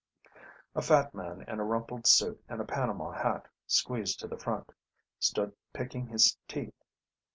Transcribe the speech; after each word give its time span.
A 0.73 0.81
fat 0.81 1.13
man 1.13 1.43
in 1.47 1.59
a 1.59 1.63
rumpled 1.63 2.07
suit 2.07 2.43
and 2.49 2.59
a 2.59 2.65
panama 2.65 3.11
hat 3.11 3.47
squeezed 3.67 4.19
to 4.21 4.27
the 4.27 4.35
front, 4.35 4.71
stood 5.19 5.53
picking 5.73 6.07
his 6.07 6.35
teeth. 6.47 6.83